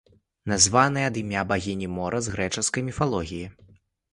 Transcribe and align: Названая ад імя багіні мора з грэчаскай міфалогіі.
Названая 0.53 1.03
ад 1.09 1.19
імя 1.21 1.43
багіні 1.51 1.91
мора 1.99 2.23
з 2.29 2.33
грэчаскай 2.37 2.81
міфалогіі. 2.89 3.45